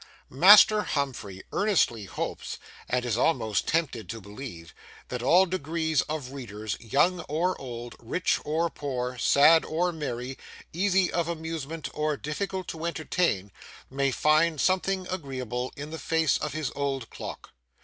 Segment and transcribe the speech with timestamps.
[0.31, 2.57] Master Humphrey earnestly hopes,
[2.89, 4.73] (and is almost tempted to believe,)
[5.09, 10.39] that all degrees of readers, young or old, rich or poor, sad or merry,
[10.73, 13.51] easy of amusement or difficult to entertain,
[13.91, 17.51] may find something agreeable in the face of his old clock.